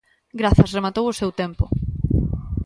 Grazas, 0.41 0.73
rematou 0.77 1.05
o 1.07 1.17
seu 1.19 1.29
tempo. 1.41 1.65